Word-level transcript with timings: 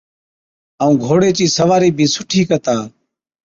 ائُون 0.81 0.93
گھوڙي 1.03 1.29
چِي 1.37 1.45
سوارِي 1.57 1.89
بِي 1.97 2.05
سُٺِي 2.13 2.41
ڪتا، 2.49 2.75